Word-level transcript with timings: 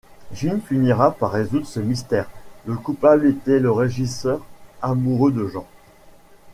Jim 0.33 0.59
finira 0.67 1.11
par 1.11 1.31
résoudre 1.31 1.67
ce 1.67 1.79
mystère, 1.79 2.27
le 2.65 2.75
coupable 2.75 3.27
était 3.27 3.59
le 3.59 3.71
régisseur, 3.71 4.43
amoureux 4.81 5.31
de 5.31 5.45
Jean. 5.45 5.67